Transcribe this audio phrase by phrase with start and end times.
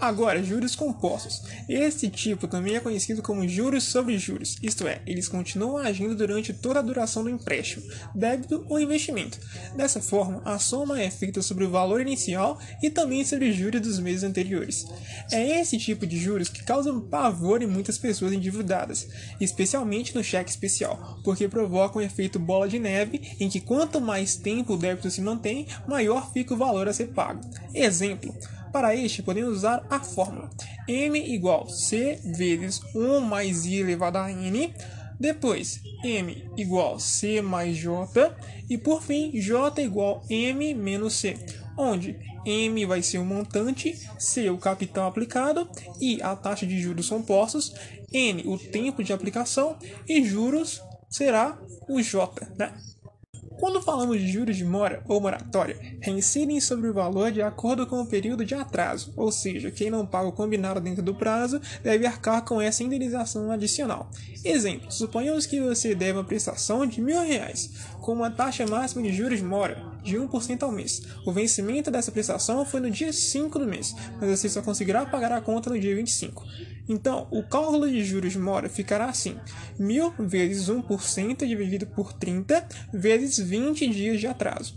[0.00, 1.42] Agora, juros compostos.
[1.68, 6.52] Esse tipo também é conhecido como juros sobre juros, isto é, eles continuam agindo durante
[6.52, 7.84] toda a duração do empréstimo,
[8.14, 9.38] débito ou investimento.
[9.76, 13.80] Dessa forma, a soma é feita sobre o valor inicial e também sobre os juros
[13.80, 14.86] dos meses anteriores.
[15.30, 19.08] É esse tipo de juros que causa pavor em muitas pessoas endividadas,
[19.40, 24.36] especialmente no cheque especial, porque provoca um efeito bola de neve em que quanto mais
[24.36, 27.40] tempo o débito se mantém, maior fica o valor a ser pago.
[27.74, 28.34] Exemplo:
[28.72, 30.50] para este, podemos usar a fórmula
[30.88, 34.74] m igual c vezes 1 mais i elevado a n,
[35.20, 38.34] depois m igual c mais j
[38.68, 41.38] e por fim j igual m menos c,
[41.76, 45.68] onde m vai ser o montante, c o capital aplicado
[46.00, 47.72] e a taxa de juros são postos,
[48.12, 49.76] n o tempo de aplicação
[50.08, 51.58] e juros será
[51.88, 52.72] o j, né?
[53.58, 58.00] Quando falamos de juros de mora ou moratória, reincidem sobre o valor de acordo com
[58.00, 62.06] o período de atraso, ou seja, quem não paga o combinado dentro do prazo deve
[62.06, 64.10] arcar com essa indenização adicional.
[64.44, 69.12] Exemplo: suponhamos que você deve uma prestação de mil reais, com uma taxa máxima de
[69.12, 71.02] juros de mora de 1% ao mês.
[71.24, 75.32] O vencimento dessa prestação foi no dia 5 do mês, mas você só conseguirá pagar
[75.32, 76.44] a conta no dia 25.
[76.88, 79.36] Então, o cálculo de juros de mora ficará assim:
[79.78, 84.76] 1.000 vezes 1% dividido por 30 vezes 20 dias de atraso.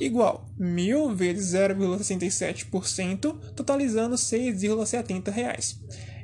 [0.00, 5.76] Igual 1.000 vezes 0,67%, totalizando R$ 6,70.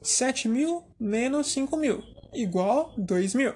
[0.03, 2.05] 7 mil menos 5 mil
[2.35, 3.55] igual 2 mil.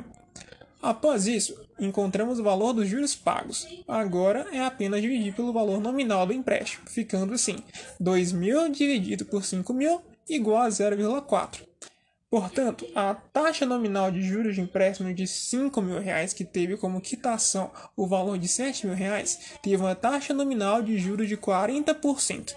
[0.80, 3.66] Após isso, encontramos o valor dos juros pagos.
[3.86, 7.56] Agora é apenas dividir pelo valor nominal do empréstimo, ficando assim:
[8.00, 11.66] 2.000 dividido por 5.000 igual a 0,4.
[12.28, 17.00] Portanto, a taxa nominal de juros de empréstimo de 5 mil reais, que teve como
[17.00, 22.54] quitação o valor de 7 mil reais, teve uma taxa nominal de juros de 40%.